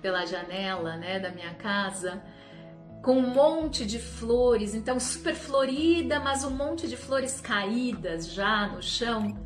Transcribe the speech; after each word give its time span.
pela 0.00 0.24
janela, 0.24 0.96
né, 0.96 1.18
da 1.18 1.30
minha 1.30 1.54
casa, 1.54 2.22
com 3.02 3.12
um 3.12 3.34
monte 3.34 3.86
de 3.86 3.98
flores, 3.98 4.74
então 4.74 4.98
super 4.98 5.34
florida, 5.34 6.18
mas 6.20 6.44
um 6.44 6.50
monte 6.50 6.88
de 6.88 6.96
flores 6.96 7.40
caídas 7.40 8.32
já 8.32 8.66
no 8.68 8.82
chão. 8.82 9.38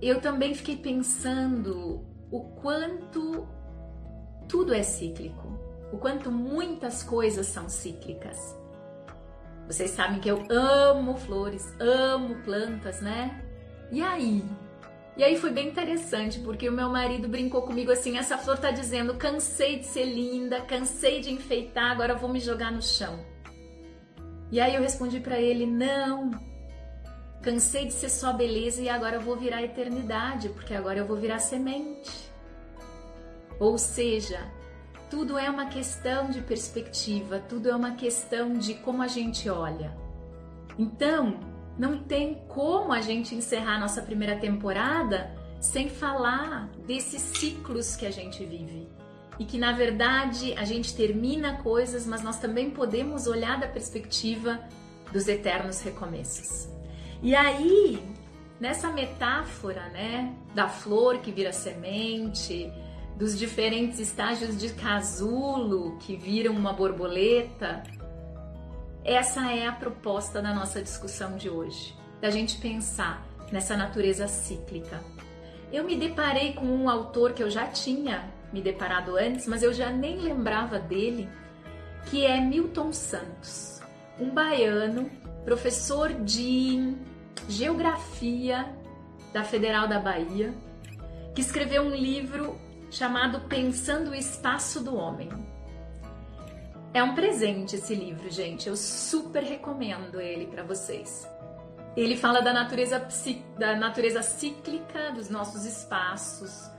Eu 0.00 0.20
também 0.20 0.54
fiquei 0.54 0.76
pensando 0.76 2.04
o 2.30 2.40
quanto 2.40 3.46
tudo 4.48 4.74
é 4.74 4.82
cíclico, 4.82 5.58
o 5.92 5.98
quanto 5.98 6.30
muitas 6.30 7.02
coisas 7.02 7.46
são 7.46 7.68
cíclicas. 7.68 8.56
Vocês 9.66 9.90
sabem 9.92 10.20
que 10.20 10.28
eu 10.28 10.44
amo 10.50 11.16
flores, 11.16 11.74
amo 11.80 12.36
plantas, 12.42 13.00
né? 13.00 13.42
E 13.90 14.02
aí? 14.02 14.44
E 15.16 15.22
aí 15.22 15.38
foi 15.38 15.50
bem 15.50 15.68
interessante, 15.68 16.40
porque 16.40 16.68
o 16.68 16.72
meu 16.72 16.88
marido 16.88 17.28
brincou 17.28 17.62
comigo 17.62 17.92
assim: 17.92 18.18
essa 18.18 18.36
flor 18.36 18.58
tá 18.58 18.70
dizendo, 18.70 19.14
cansei 19.14 19.78
de 19.78 19.86
ser 19.86 20.06
linda, 20.06 20.60
cansei 20.62 21.20
de 21.20 21.32
enfeitar, 21.32 21.92
agora 21.92 22.14
vou 22.14 22.28
me 22.28 22.40
jogar 22.40 22.72
no 22.72 22.82
chão. 22.82 23.24
E 24.50 24.60
aí 24.60 24.74
eu 24.74 24.82
respondi 24.82 25.20
para 25.20 25.40
ele: 25.40 25.66
não, 25.66 26.32
cansei 27.40 27.86
de 27.86 27.92
ser 27.92 28.08
só 28.08 28.32
beleza 28.32 28.82
e 28.82 28.88
agora 28.88 29.16
eu 29.16 29.20
vou 29.20 29.36
virar 29.36 29.62
eternidade, 29.62 30.48
porque 30.48 30.74
agora 30.74 30.98
eu 30.98 31.06
vou 31.06 31.16
virar 31.16 31.38
semente. 31.38 32.32
Ou 33.60 33.78
seja, 33.78 34.40
tudo 35.08 35.38
é 35.38 35.48
uma 35.48 35.66
questão 35.66 36.28
de 36.28 36.40
perspectiva, 36.40 37.38
tudo 37.38 37.68
é 37.68 37.76
uma 37.76 37.92
questão 37.92 38.54
de 38.54 38.74
como 38.74 39.00
a 39.00 39.06
gente 39.06 39.48
olha. 39.48 39.96
Então, 40.76 41.38
não 41.78 41.98
tem 41.98 42.42
como 42.48 42.92
a 42.92 43.00
gente 43.00 43.34
encerrar 43.34 43.78
nossa 43.78 44.02
primeira 44.02 44.36
temporada 44.36 45.34
sem 45.60 45.88
falar 45.88 46.68
desses 46.86 47.22
ciclos 47.22 47.96
que 47.96 48.06
a 48.06 48.10
gente 48.10 48.44
vive. 48.44 48.88
E 49.38 49.44
que 49.44 49.58
na 49.58 49.72
verdade 49.72 50.54
a 50.56 50.64
gente 50.64 50.94
termina 50.94 51.62
coisas, 51.62 52.06
mas 52.06 52.22
nós 52.22 52.38
também 52.38 52.70
podemos 52.70 53.26
olhar 53.26 53.58
da 53.58 53.66
perspectiva 53.66 54.60
dos 55.12 55.26
eternos 55.26 55.80
recomeços. 55.80 56.68
E 57.22 57.34
aí, 57.34 58.02
nessa 58.60 58.90
metáfora, 58.90 59.88
né, 59.88 60.34
da 60.54 60.68
flor 60.68 61.18
que 61.18 61.32
vira 61.32 61.52
semente, 61.52 62.70
dos 63.16 63.38
diferentes 63.38 63.98
estágios 63.98 64.58
de 64.58 64.70
casulo 64.74 65.96
que 65.98 66.16
viram 66.16 66.52
uma 66.52 66.72
borboleta, 66.72 67.82
essa 69.04 69.52
é 69.52 69.66
a 69.66 69.72
proposta 69.72 70.40
da 70.40 70.54
nossa 70.54 70.80
discussão 70.80 71.36
de 71.36 71.50
hoje, 71.50 71.94
da 72.22 72.30
gente 72.30 72.56
pensar 72.56 73.26
nessa 73.52 73.76
natureza 73.76 74.26
cíclica. 74.26 75.04
Eu 75.70 75.84
me 75.84 75.94
deparei 75.94 76.54
com 76.54 76.64
um 76.64 76.88
autor 76.88 77.32
que 77.32 77.42
eu 77.42 77.50
já 77.50 77.66
tinha 77.66 78.32
me 78.52 78.62
deparado 78.62 79.16
antes, 79.16 79.46
mas 79.46 79.62
eu 79.62 79.74
já 79.74 79.90
nem 79.90 80.18
lembrava 80.18 80.78
dele, 80.78 81.28
que 82.06 82.24
é 82.24 82.40
Milton 82.40 82.92
Santos, 82.92 83.82
um 84.18 84.30
baiano, 84.30 85.10
professor 85.44 86.12
de 86.12 86.96
geografia 87.48 88.66
da 89.32 89.44
Federal 89.44 89.86
da 89.86 89.98
Bahia, 89.98 90.54
que 91.34 91.40
escreveu 91.40 91.82
um 91.82 91.94
livro 91.94 92.58
chamado 92.90 93.40
Pensando 93.48 94.12
o 94.12 94.14
Espaço 94.14 94.82
do 94.82 94.96
Homem. 94.96 95.28
É 96.94 97.02
um 97.02 97.12
presente 97.12 97.74
esse 97.74 97.92
livro, 97.92 98.30
gente. 98.30 98.68
Eu 98.68 98.76
super 98.76 99.42
recomendo 99.42 100.20
ele 100.20 100.46
para 100.46 100.62
vocês. 100.62 101.28
Ele 101.96 102.16
fala 102.16 102.40
da 102.40 102.52
natureza, 102.52 103.04
da 103.58 103.74
natureza 103.74 104.22
cíclica 104.22 105.10
dos 105.10 105.28
nossos 105.28 105.64
espaços, 105.64 106.70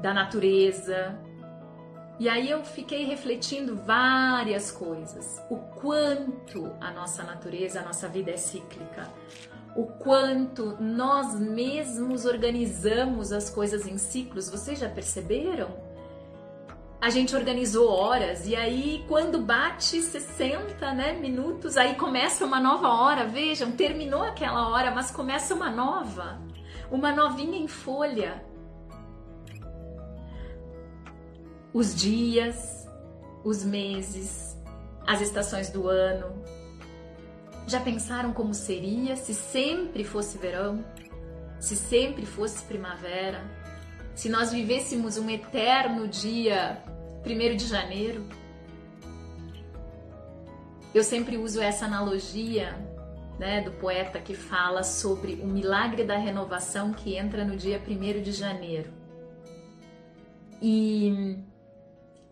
da 0.00 0.14
natureza. 0.14 1.18
E 2.20 2.28
aí 2.28 2.48
eu 2.48 2.62
fiquei 2.64 3.04
refletindo 3.04 3.74
várias 3.74 4.70
coisas. 4.70 5.42
O 5.50 5.56
quanto 5.56 6.72
a 6.80 6.92
nossa 6.92 7.24
natureza, 7.24 7.80
a 7.80 7.84
nossa 7.84 8.06
vida 8.06 8.30
é 8.30 8.36
cíclica. 8.36 9.08
O 9.74 9.86
quanto 9.86 10.80
nós 10.80 11.34
mesmos 11.34 12.26
organizamos 12.26 13.32
as 13.32 13.50
coisas 13.50 13.88
em 13.88 13.98
ciclos. 13.98 14.48
Vocês 14.48 14.78
já 14.78 14.88
perceberam? 14.88 15.87
A 17.00 17.10
gente 17.10 17.34
organizou 17.36 17.88
horas 17.88 18.46
e 18.46 18.56
aí 18.56 19.04
quando 19.06 19.40
bate 19.40 20.02
60 20.02 20.92
né, 20.94 21.12
minutos, 21.12 21.76
aí 21.76 21.94
começa 21.94 22.44
uma 22.44 22.58
nova 22.58 22.88
hora. 22.88 23.24
Vejam, 23.24 23.72
terminou 23.72 24.22
aquela 24.22 24.68
hora, 24.68 24.90
mas 24.90 25.10
começa 25.10 25.54
uma 25.54 25.70
nova, 25.70 26.40
uma 26.90 27.12
novinha 27.12 27.56
em 27.56 27.68
folha. 27.68 28.44
Os 31.72 31.94
dias, 31.94 32.88
os 33.44 33.64
meses, 33.64 34.56
as 35.06 35.20
estações 35.20 35.70
do 35.70 35.88
ano. 35.88 36.42
Já 37.68 37.78
pensaram 37.78 38.32
como 38.32 38.54
seria 38.54 39.14
se 39.14 39.34
sempre 39.34 40.02
fosse 40.02 40.36
verão? 40.36 40.84
Se 41.60 41.76
sempre 41.76 42.26
fosse 42.26 42.64
primavera? 42.64 43.57
Se 44.18 44.28
nós 44.28 44.50
vivêssemos 44.50 45.16
um 45.16 45.30
eterno 45.30 46.08
dia 46.08 46.82
1 47.24 47.56
de 47.56 47.66
janeiro. 47.68 48.26
Eu 50.92 51.04
sempre 51.04 51.36
uso 51.36 51.60
essa 51.60 51.84
analogia 51.84 52.74
né, 53.38 53.60
do 53.60 53.70
poeta 53.70 54.18
que 54.18 54.34
fala 54.34 54.82
sobre 54.82 55.34
o 55.34 55.46
milagre 55.46 56.02
da 56.02 56.16
renovação 56.16 56.92
que 56.92 57.14
entra 57.14 57.44
no 57.44 57.56
dia 57.56 57.80
1 57.80 58.20
de 58.20 58.32
janeiro. 58.32 58.92
E 60.60 61.38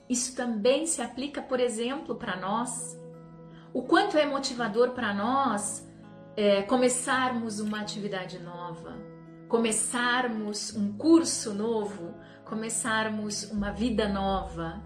isso 0.08 0.34
também 0.34 0.88
se 0.88 1.00
aplica, 1.00 1.40
por 1.40 1.60
exemplo, 1.60 2.16
para 2.16 2.34
nós. 2.34 3.00
O 3.72 3.84
quanto 3.84 4.18
é 4.18 4.26
motivador 4.26 4.90
para 4.90 5.14
nós 5.14 5.88
é, 6.36 6.62
começarmos 6.62 7.60
uma 7.60 7.80
atividade 7.80 8.40
nova, 8.40 9.15
começarmos 9.48 10.74
um 10.74 10.92
curso 10.92 11.54
novo, 11.54 12.14
começarmos 12.44 13.50
uma 13.50 13.70
vida 13.70 14.08
nova. 14.08 14.82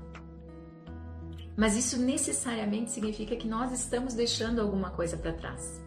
Mas 1.56 1.76
isso 1.76 2.00
necessariamente 2.00 2.91
significa 2.91 3.37
que 3.37 3.47
nós 3.48 3.72
estamos 3.72 4.15
deixando 4.15 4.60
alguma 4.60 4.91
coisa 4.91 5.16
para 5.16 5.32
trás, 5.32 5.82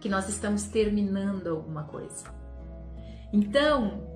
que 0.00 0.08
nós 0.08 0.28
estamos 0.28 0.64
terminando 0.64 1.46
alguma 1.48 1.84
coisa. 1.84 2.24
Então, 3.32 4.06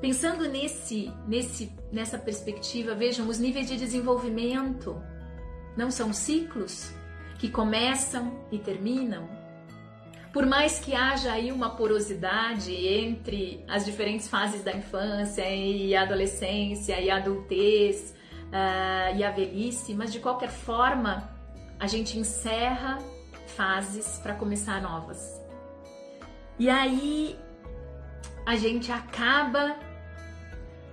pensando 0.00 0.48
nesse, 0.48 1.12
nesse, 1.26 1.72
nessa 1.92 2.18
perspectiva, 2.18 2.94
vejam 2.94 3.28
os 3.28 3.38
níveis 3.38 3.68
de 3.68 3.76
desenvolvimento 3.76 5.00
não 5.76 5.90
são 5.90 6.12
ciclos 6.12 6.92
que 7.38 7.48
começam 7.48 8.44
e 8.50 8.58
terminam, 8.58 9.28
por 10.32 10.46
mais 10.46 10.78
que 10.78 10.94
haja 10.94 11.32
aí 11.32 11.50
uma 11.50 11.70
porosidade 11.70 12.72
entre 12.72 13.64
as 13.68 13.84
diferentes 13.84 14.28
fases 14.28 14.62
da 14.62 14.72
infância 14.72 15.48
e 15.50 15.94
a 15.94 16.02
adolescência 16.02 17.00
e 17.00 17.10
a 17.10 17.16
adultez 17.16 18.14
uh, 18.46 19.16
e 19.16 19.24
a 19.24 19.30
velhice, 19.30 19.94
mas 19.94 20.12
de 20.12 20.20
qualquer 20.20 20.50
forma 20.50 21.28
a 21.78 21.86
gente 21.86 22.18
encerra 22.18 22.98
fases 23.46 24.18
para 24.22 24.34
começar 24.34 24.80
novas. 24.80 25.40
E 26.58 26.68
aí 26.68 27.36
a 28.46 28.54
gente 28.54 28.92
acaba 28.92 29.76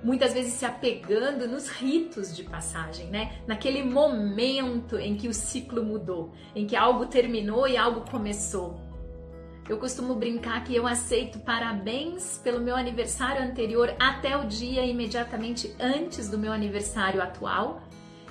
muitas 0.04 0.34
vezes 0.34 0.54
se 0.54 0.66
apegando 0.66 1.48
nos 1.48 1.68
ritos 1.68 2.36
de 2.36 2.44
passagem, 2.44 3.08
né? 3.08 3.42
Naquele 3.46 3.84
momento 3.84 4.98
em 4.98 5.16
que 5.16 5.28
o 5.28 5.34
ciclo 5.34 5.84
mudou, 5.84 6.34
em 6.56 6.66
que 6.66 6.76
algo 6.76 7.06
terminou 7.08 7.68
e 7.68 7.76
algo 7.76 8.10
começou. 8.10 8.87
Eu 9.70 9.78
costumo 9.78 10.16
brincar 10.16 10.64
que 10.64 10.74
eu 10.74 10.88
aceito 10.88 11.40
parabéns 11.40 12.40
pelo 12.42 12.62
meu 12.62 12.74
aniversário 12.74 13.44
anterior 13.44 13.94
até 14.00 14.38
o 14.38 14.48
dia 14.48 14.86
imediatamente 14.86 15.76
antes 15.78 16.30
do 16.30 16.38
meu 16.38 16.54
aniversário 16.54 17.22
atual 17.22 17.82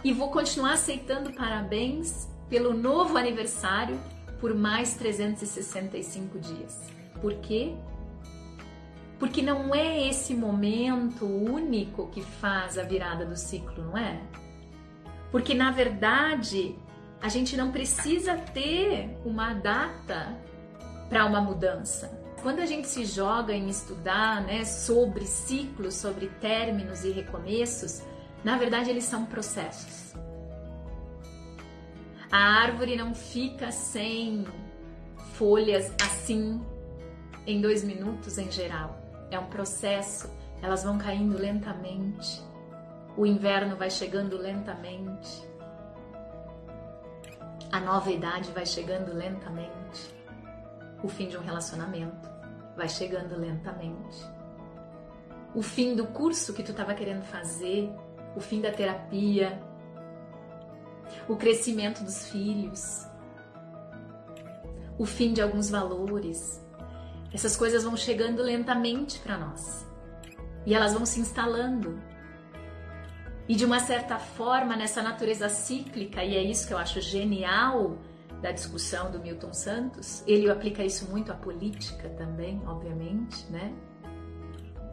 e 0.02 0.14
vou 0.14 0.30
continuar 0.30 0.72
aceitando 0.72 1.34
parabéns 1.34 2.26
pelo 2.48 2.72
novo 2.72 3.18
aniversário 3.18 4.00
por 4.40 4.54
mais 4.54 4.94
365 4.94 6.38
dias. 6.38 6.88
Por 7.20 7.34
quê? 7.34 7.74
Porque 9.18 9.42
não 9.42 9.74
é 9.74 10.08
esse 10.08 10.34
momento 10.34 11.26
único 11.26 12.08
que 12.08 12.22
faz 12.22 12.78
a 12.78 12.82
virada 12.82 13.26
do 13.26 13.36
ciclo, 13.36 13.84
não 13.84 13.98
é? 13.98 14.22
Porque 15.30 15.52
na 15.52 15.70
verdade 15.70 16.74
a 17.20 17.28
gente 17.28 17.58
não 17.58 17.70
precisa 17.70 18.36
ter 18.36 19.18
uma 19.24 19.52
data 19.52 20.34
para 21.08 21.24
uma 21.24 21.40
mudança. 21.40 22.10
Quando 22.42 22.60
a 22.60 22.66
gente 22.66 22.86
se 22.86 23.04
joga 23.04 23.52
em 23.52 23.68
estudar 23.68 24.42
né, 24.42 24.64
sobre 24.64 25.24
ciclos, 25.26 25.94
sobre 25.94 26.28
términos 26.40 27.04
e 27.04 27.10
recomeços, 27.10 28.02
na 28.44 28.56
verdade 28.56 28.90
eles 28.90 29.04
são 29.04 29.26
processos. 29.26 30.14
A 32.30 32.38
árvore 32.38 32.96
não 32.96 33.14
fica 33.14 33.70
sem 33.70 34.46
folhas 35.34 35.92
assim 36.04 36.60
em 37.46 37.60
dois 37.60 37.82
minutos 37.82 38.38
em 38.38 38.50
geral. 38.50 39.00
É 39.30 39.38
um 39.38 39.46
processo, 39.46 40.30
elas 40.62 40.84
vão 40.84 40.98
caindo 40.98 41.36
lentamente. 41.38 42.44
o 43.16 43.24
inverno 43.24 43.76
vai 43.76 43.90
chegando 43.90 44.36
lentamente, 44.36 45.48
a 47.72 47.80
nova 47.80 48.10
idade 48.10 48.50
vai 48.52 48.66
chegando 48.66 49.12
lentamente, 49.14 50.14
o 51.02 51.08
fim 51.08 51.28
de 51.28 51.36
um 51.36 51.42
relacionamento 51.42 52.28
vai 52.76 52.88
chegando 52.88 53.38
lentamente, 53.38 54.24
o 55.54 55.62
fim 55.62 55.94
do 55.94 56.06
curso 56.08 56.52
que 56.52 56.62
tu 56.62 56.72
estava 56.72 56.94
querendo 56.94 57.22
fazer, 57.22 57.90
o 58.36 58.40
fim 58.40 58.60
da 58.60 58.70
terapia, 58.70 59.58
o 61.26 61.36
crescimento 61.36 62.04
dos 62.04 62.28
filhos, 62.28 63.06
o 64.98 65.06
fim 65.06 65.32
de 65.32 65.40
alguns 65.40 65.70
valores. 65.70 66.62
Essas 67.32 67.56
coisas 67.56 67.84
vão 67.84 67.96
chegando 67.96 68.42
lentamente 68.42 69.18
para 69.18 69.38
nós 69.38 69.86
e 70.64 70.74
elas 70.74 70.92
vão 70.92 71.06
se 71.06 71.20
instalando. 71.20 71.98
E 73.48 73.54
de 73.54 73.64
uma 73.64 73.78
certa 73.78 74.18
forma, 74.18 74.76
nessa 74.76 75.02
natureza 75.02 75.48
cíclica, 75.48 76.24
e 76.24 76.36
é 76.36 76.42
isso 76.42 76.66
que 76.66 76.74
eu 76.74 76.78
acho 76.78 77.00
genial 77.00 77.96
da 78.46 78.52
discussão 78.52 79.10
do 79.10 79.18
Milton 79.18 79.52
Santos, 79.52 80.22
ele 80.24 80.48
aplica 80.48 80.84
isso 80.84 81.10
muito 81.10 81.32
à 81.32 81.34
política 81.34 82.08
também, 82.10 82.62
obviamente, 82.64 83.44
né? 83.50 83.74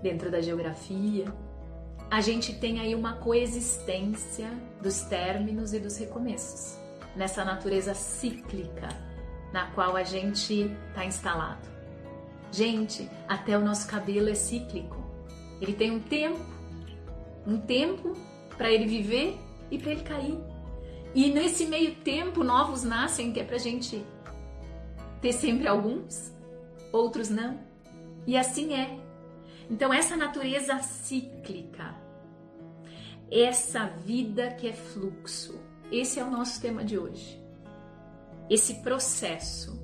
Dentro 0.01 0.31
da 0.31 0.41
geografia. 0.41 1.31
A 2.09 2.19
gente 2.19 2.55
tem 2.55 2.79
aí 2.79 2.95
uma 2.95 3.17
coexistência 3.17 4.49
dos 4.81 5.01
términos 5.01 5.71
e 5.71 5.79
dos 5.79 5.97
recomeços, 5.97 6.79
nessa 7.15 7.45
natureza 7.45 7.93
cíclica 7.93 8.89
na 9.51 9.67
qual 9.67 9.95
a 9.95 10.03
gente 10.03 10.75
está 10.87 11.05
instalado. 11.05 11.69
Gente, 12.51 13.07
até 13.27 13.55
o 13.55 13.61
nosso 13.61 13.87
cabelo 13.87 14.29
é 14.29 14.33
cíclico. 14.33 14.97
Ele 15.61 15.73
tem 15.73 15.91
um 15.91 15.99
tempo, 15.99 16.43
um 17.45 17.59
tempo 17.59 18.13
para 18.57 18.71
ele 18.71 18.87
viver 18.87 19.37
e 19.69 19.77
para 19.77 19.91
ele 19.91 20.01
cair. 20.01 20.52
E 21.15 21.31
nesse 21.31 21.65
meio 21.65 21.95
tempo, 21.95 22.43
novos 22.43 22.83
nascem, 22.83 23.31
que 23.31 23.39
é 23.39 23.43
para 23.43 23.55
a 23.55 23.59
gente 23.59 24.03
ter 25.21 25.31
sempre 25.31 25.67
alguns, 25.67 26.33
outros 26.91 27.29
não. 27.29 27.59
E 28.25 28.35
assim 28.35 28.73
é. 28.73 28.99
Então, 29.69 29.93
essa 29.93 30.17
natureza 30.17 30.79
cíclica, 30.79 31.95
essa 33.31 33.85
vida 33.85 34.51
que 34.51 34.67
é 34.67 34.73
fluxo, 34.73 35.59
esse 35.91 36.19
é 36.19 36.23
o 36.23 36.31
nosso 36.31 36.59
tema 36.59 36.83
de 36.83 36.97
hoje. 36.97 37.39
Esse 38.49 38.81
processo, 38.81 39.79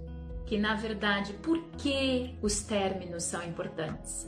que 0.45 0.57
na 0.57 0.75
verdade, 0.75 1.33
por 1.33 1.61
que 1.77 2.35
os 2.41 2.61
términos 2.61 3.23
são 3.23 3.43
importantes? 3.43 4.27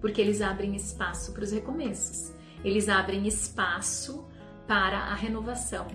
Porque 0.00 0.20
eles 0.20 0.40
abrem 0.40 0.76
espaço 0.76 1.32
para 1.32 1.42
os 1.42 1.50
recomeços, 1.50 2.32
eles 2.64 2.88
abrem 2.88 3.26
espaço 3.26 4.26
para 4.66 4.98
a 4.98 5.14
renovação, 5.14 5.86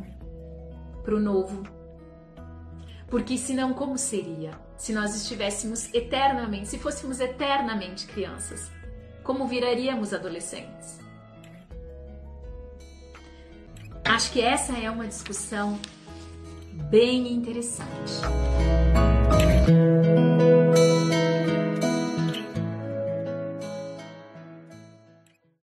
para 1.03 1.15
o 1.15 1.19
novo. 1.19 1.63
Porque 3.07 3.37
senão, 3.37 3.73
como 3.73 3.97
seria 3.97 4.51
se 4.77 4.91
nós 4.91 5.15
estivéssemos 5.15 5.93
eternamente, 5.93 6.69
se 6.69 6.79
fôssemos 6.79 7.19
eternamente 7.19 8.07
crianças? 8.07 8.71
Como 9.23 9.47
viraríamos 9.47 10.13
adolescentes? 10.13 10.99
Acho 14.03 14.31
que 14.31 14.41
essa 14.41 14.77
é 14.77 14.89
uma 14.89 15.07
discussão 15.07 15.79
bem 16.89 17.31
interessante. 17.31 18.13